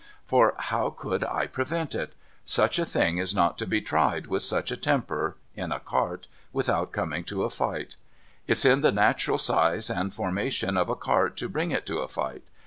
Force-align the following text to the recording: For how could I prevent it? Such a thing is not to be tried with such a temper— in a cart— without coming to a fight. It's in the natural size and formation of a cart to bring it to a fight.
For 0.25 0.55
how 0.57 0.89
could 0.89 1.23
I 1.23 1.45
prevent 1.45 1.93
it? 1.93 2.13
Such 2.43 2.79
a 2.79 2.85
thing 2.87 3.19
is 3.19 3.35
not 3.35 3.59
to 3.59 3.67
be 3.67 3.81
tried 3.81 4.25
with 4.25 4.41
such 4.41 4.71
a 4.71 4.75
temper— 4.75 5.37
in 5.55 5.71
a 5.71 5.79
cart— 5.79 6.25
without 6.51 6.91
coming 6.91 7.23
to 7.25 7.43
a 7.43 7.51
fight. 7.51 7.97
It's 8.47 8.65
in 8.65 8.81
the 8.81 8.91
natural 8.91 9.37
size 9.37 9.91
and 9.91 10.11
formation 10.11 10.75
of 10.75 10.89
a 10.89 10.95
cart 10.95 11.37
to 11.37 11.49
bring 11.49 11.69
it 11.69 11.85
to 11.85 11.99
a 11.99 12.07
fight. 12.07 12.41